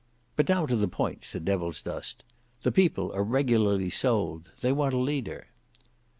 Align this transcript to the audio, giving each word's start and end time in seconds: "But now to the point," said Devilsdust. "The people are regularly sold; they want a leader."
"But 0.35 0.49
now 0.49 0.65
to 0.65 0.75
the 0.75 0.87
point," 0.87 1.23
said 1.23 1.45
Devilsdust. 1.45 2.23
"The 2.63 2.71
people 2.71 3.11
are 3.13 3.23
regularly 3.23 3.91
sold; 3.91 4.49
they 4.61 4.71
want 4.71 4.95
a 4.95 4.97
leader." 4.97 5.49